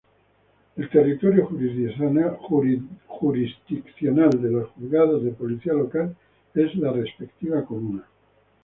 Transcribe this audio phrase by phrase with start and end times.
[0.77, 1.45] El territorio
[3.05, 6.15] jurisdiccional de los juzgados de policía local
[6.55, 8.03] es la respectiva comuna.